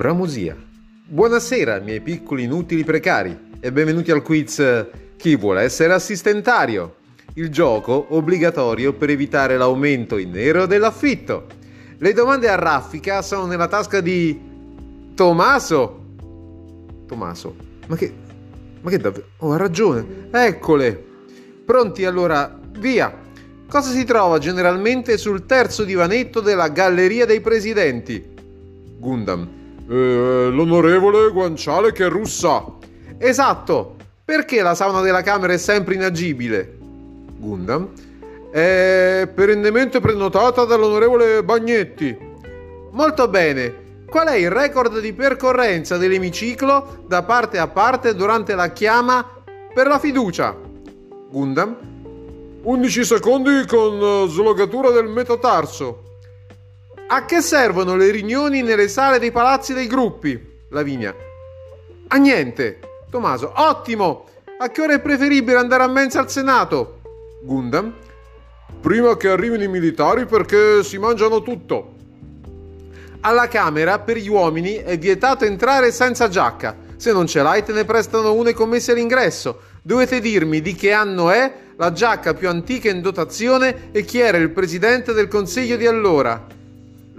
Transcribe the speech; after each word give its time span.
Bramosia. 0.00 0.56
Buonasera, 1.08 1.78
miei 1.80 2.00
piccoli 2.00 2.44
inutili 2.44 2.84
precari, 2.84 3.38
e 3.60 3.70
benvenuti 3.70 4.10
al 4.10 4.22
quiz 4.22 4.86
Chi 5.18 5.36
vuole 5.36 5.60
essere 5.60 5.92
assistentario? 5.92 6.94
Il 7.34 7.50
gioco 7.50 8.06
obbligatorio 8.08 8.94
per 8.94 9.10
evitare 9.10 9.58
l'aumento 9.58 10.16
in 10.16 10.30
nero 10.30 10.64
dell'affitto. 10.64 11.48
Le 11.98 12.12
domande 12.14 12.48
a 12.48 12.54
raffica 12.54 13.20
sono 13.20 13.44
nella 13.44 13.68
tasca 13.68 14.00
di 14.00 14.40
Tommaso. 15.14 16.04
Tommaso, 17.06 17.54
ma 17.86 17.94
che. 17.94 18.10
Ma 18.80 18.88
che 18.88 18.96
davvero. 18.96 19.26
Oh, 19.40 19.52
ha 19.52 19.58
ragione. 19.58 20.28
Eccole. 20.30 21.04
Pronti 21.66 22.06
allora, 22.06 22.58
via. 22.78 23.14
Cosa 23.68 23.90
si 23.90 24.04
trova 24.04 24.38
generalmente 24.38 25.18
sul 25.18 25.44
terzo 25.44 25.84
divanetto 25.84 26.40
della 26.40 26.68
Galleria 26.68 27.26
dei 27.26 27.42
Presidenti? 27.42 28.28
Gundam. 28.96 29.58
Eh, 29.90 30.48
l'onorevole 30.52 31.30
Guanciale 31.32 31.90
che 31.90 32.06
russa. 32.08 32.64
Esatto. 33.18 33.96
Perché 34.24 34.62
la 34.62 34.76
sauna 34.76 35.00
della 35.00 35.22
camera 35.22 35.52
è 35.52 35.58
sempre 35.58 35.94
inagibile? 35.94 36.78
Gundam. 37.36 37.88
È 38.52 39.28
perennemente 39.34 39.98
prenotata 39.98 40.64
dall'onorevole 40.64 41.42
Bagnetti. 41.42 42.16
Molto 42.92 43.26
bene. 43.26 44.04
Qual 44.06 44.28
è 44.28 44.36
il 44.36 44.50
record 44.50 45.00
di 45.00 45.12
percorrenza 45.12 45.96
dell'emiciclo 45.96 47.04
da 47.08 47.24
parte 47.24 47.58
a 47.58 47.66
parte 47.66 48.14
durante 48.14 48.54
la 48.54 48.70
chiama 48.70 49.26
per 49.74 49.88
la 49.88 49.98
fiducia? 49.98 50.56
Gundam. 51.28 51.76
11 52.62 53.04
secondi 53.04 53.66
con 53.66 54.28
slogatura 54.28 54.90
del 54.90 55.08
metatarso. 55.08 56.09
A 57.12 57.24
che 57.24 57.42
servono 57.42 57.96
le 57.96 58.12
riunioni 58.12 58.62
nelle 58.62 58.86
sale 58.86 59.18
dei 59.18 59.32
palazzi 59.32 59.74
dei 59.74 59.88
gruppi? 59.88 60.40
Lavinia. 60.68 61.12
A 62.06 62.16
niente. 62.18 62.78
Tommaso. 63.10 63.52
Ottimo. 63.56 64.26
A 64.60 64.68
che 64.68 64.80
ora 64.80 64.94
è 64.94 65.00
preferibile 65.00 65.58
andare 65.58 65.82
a 65.82 65.88
mensa 65.88 66.20
al 66.20 66.30
Senato? 66.30 67.00
Gundam. 67.42 67.92
Prima 68.80 69.16
che 69.16 69.28
arrivino 69.28 69.64
i 69.64 69.68
militari 69.68 70.24
perché 70.24 70.84
si 70.84 70.98
mangiano 70.98 71.42
tutto. 71.42 71.94
Alla 73.22 73.48
Camera 73.48 73.98
per 73.98 74.16
gli 74.16 74.28
uomini 74.28 74.74
è 74.74 74.96
vietato 74.96 75.44
entrare 75.44 75.90
senza 75.90 76.28
giacca. 76.28 76.76
Se 76.94 77.10
non 77.10 77.26
ce 77.26 77.42
l'hai 77.42 77.64
te 77.64 77.72
ne 77.72 77.84
prestano 77.84 78.34
una 78.34 78.50
e 78.50 78.54
commessi 78.54 78.92
all'ingresso. 78.92 79.62
Dovete 79.82 80.20
dirmi 80.20 80.60
di 80.60 80.76
che 80.76 80.92
anno 80.92 81.30
è 81.30 81.52
la 81.74 81.90
giacca 81.90 82.34
più 82.34 82.48
antica 82.48 82.88
in 82.88 83.00
dotazione 83.00 83.88
e 83.90 84.04
chi 84.04 84.20
era 84.20 84.36
il 84.36 84.50
presidente 84.50 85.12
del 85.12 85.26
consiglio 85.26 85.74
di 85.74 85.88
allora. 85.88 86.58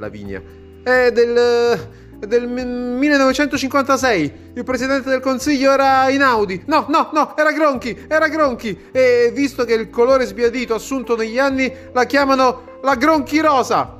Lavinia. 0.01 0.41
È 0.83 1.11
del, 1.11 1.89
del 2.17 2.47
1956. 2.47 4.33
Il 4.55 4.63
presidente 4.63 5.09
del 5.09 5.21
consiglio 5.21 5.71
era 5.71 6.09
Inaudi. 6.09 6.63
No, 6.65 6.87
no, 6.89 7.11
no, 7.13 7.37
era 7.37 7.51
Gronchi, 7.53 8.05
era 8.07 8.27
Gronchi. 8.27 8.87
E 8.91 9.31
visto 9.33 9.63
che 9.63 9.75
il 9.75 9.89
colore 9.89 10.25
sbiadito 10.25 10.73
assunto 10.73 11.15
negli 11.15 11.39
anni 11.39 11.71
la 11.93 12.03
chiamano 12.05 12.79
la 12.81 12.95
Gronchi 12.95 13.39
rosa. 13.39 13.99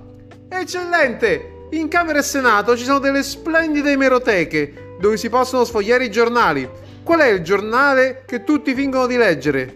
Eccellente! 0.50 1.68
In 1.72 1.88
Camera 1.88 2.20
e 2.20 2.24
Senato 2.24 2.76
ci 2.76 2.84
sono 2.84 3.00
delle 3.00 3.24
splendide 3.24 3.92
emeroteche 3.92 4.96
dove 5.00 5.16
si 5.16 5.30
possono 5.30 5.64
sfogliare 5.64 6.04
i 6.04 6.12
giornali. 6.12 6.70
Qual 7.04 7.20
è 7.20 7.28
il 7.28 7.42
giornale 7.42 8.24
che 8.26 8.44
tutti 8.44 8.74
fingono 8.74 9.08
di 9.08 9.16
leggere? 9.16 9.76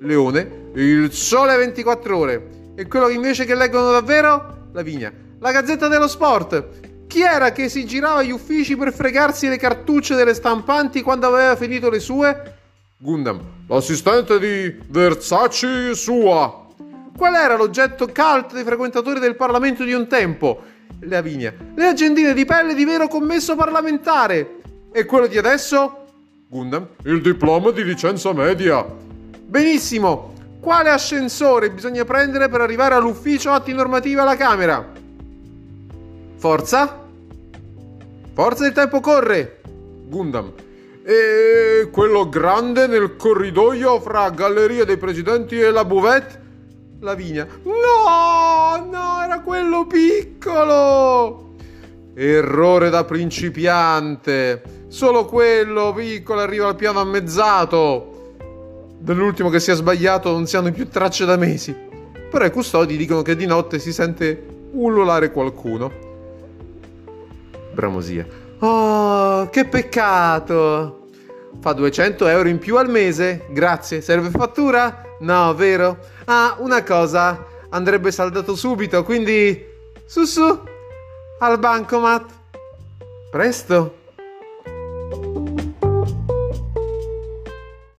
Leone. 0.00 0.64
Il 0.74 1.12
Sole 1.12 1.56
24 1.56 2.16
Ore. 2.16 2.48
E 2.74 2.86
quello 2.86 3.08
invece 3.08 3.44
che 3.44 3.54
leggono 3.54 3.90
davvero? 3.90 4.68
Lavinia. 4.72 5.12
La 5.38 5.52
Gazzetta 5.52 5.86
dello 5.88 6.08
Sport. 6.08 7.06
Chi 7.06 7.20
era 7.20 7.52
che 7.52 7.68
si 7.68 7.84
girava 7.84 8.20
agli 8.20 8.30
uffici 8.30 8.74
per 8.74 8.92
fregarsi 8.92 9.48
le 9.48 9.58
cartucce 9.58 10.14
delle 10.14 10.32
stampanti 10.32 11.02
quando 11.02 11.26
aveva 11.26 11.54
finito 11.56 11.90
le 11.90 12.00
sue? 12.00 12.54
Gundam. 12.96 13.38
L'assistente 13.68 14.38
di 14.38 14.74
Versace 14.88 15.94
sua. 15.94 16.64
Qual 17.14 17.34
era 17.34 17.54
l'oggetto 17.54 18.06
cult 18.06 18.54
dei 18.54 18.64
frequentatori 18.64 19.20
del 19.20 19.36
Parlamento 19.36 19.84
di 19.84 19.92
un 19.92 20.08
tempo? 20.08 20.62
Lavinia. 21.00 21.54
Le 21.74 21.86
agendine 21.86 22.32
di 22.32 22.46
pelle 22.46 22.74
di 22.74 22.86
vero 22.86 23.06
commesso 23.06 23.54
parlamentare. 23.56 24.60
E 24.90 25.04
quello 25.04 25.26
di 25.26 25.36
adesso? 25.36 26.06
Gundam. 26.48 26.88
Il 27.04 27.20
diploma 27.20 27.72
di 27.72 27.84
licenza 27.84 28.32
media. 28.32 28.84
Benissimo. 28.84 30.32
Quale 30.60 30.88
ascensore 30.88 31.70
bisogna 31.70 32.04
prendere 32.06 32.48
per 32.48 32.62
arrivare 32.62 32.94
all'ufficio 32.94 33.50
atti 33.52 33.74
normativi 33.74 34.18
alla 34.18 34.36
Camera? 34.36 34.95
Forza? 36.36 37.04
Forza 38.34 38.66
il 38.66 38.72
tempo 38.72 39.00
corre! 39.00 39.60
Gundam. 40.06 40.52
E 41.02 41.88
quello 41.90 42.28
grande 42.28 42.86
nel 42.86 43.16
corridoio 43.16 44.00
fra 44.00 44.28
Galleria 44.30 44.84
dei 44.84 44.98
Presidenti 44.98 45.58
e 45.58 45.70
la 45.70 45.84
Buvette? 45.84 46.44
Lavinia. 47.00 47.46
No, 47.62 48.86
no, 48.90 49.22
era 49.24 49.40
quello 49.40 49.86
piccolo! 49.86 51.54
Errore 52.14 52.90
da 52.90 53.04
principiante. 53.04 54.62
Solo 54.88 55.24
quello 55.24 55.94
piccolo 55.94 56.40
arriva 56.40 56.68
al 56.68 56.76
piano 56.76 57.00
ammezzato. 57.00 58.34
Dell'ultimo 58.98 59.48
che 59.48 59.60
si 59.60 59.70
è 59.70 59.74
sbagliato 59.74 60.30
non 60.32 60.46
si 60.46 60.56
hanno 60.56 60.70
più 60.70 60.88
tracce 60.88 61.24
da 61.24 61.36
mesi. 61.36 61.74
Però 62.30 62.44
i 62.44 62.50
custodi 62.50 62.96
dicono 62.96 63.22
che 63.22 63.36
di 63.36 63.46
notte 63.46 63.78
si 63.78 63.92
sente 63.92 64.46
ululare 64.72 65.30
qualcuno. 65.30 66.05
Bramosia. 67.76 68.26
Oh, 68.60 69.50
che 69.50 69.66
peccato! 69.66 71.08
Fa 71.60 71.72
200 71.74 72.26
euro 72.26 72.48
in 72.48 72.58
più 72.58 72.78
al 72.78 72.88
mese? 72.88 73.46
Grazie. 73.50 74.00
Serve 74.00 74.30
fattura? 74.30 75.02
No, 75.20 75.54
vero? 75.54 75.98
Ah, 76.24 76.56
una 76.58 76.82
cosa. 76.82 77.44
Andrebbe 77.68 78.10
saldato 78.10 78.54
subito, 78.56 79.04
quindi... 79.04 79.62
Su 80.06 80.24
su! 80.24 80.60
Al 81.40 81.58
bancomat. 81.58 82.24
Presto! 83.30 84.04